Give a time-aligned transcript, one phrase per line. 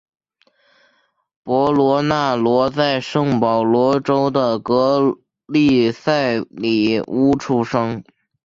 [1.43, 8.03] 博索纳罗在圣保罗州的格利塞里乌出生。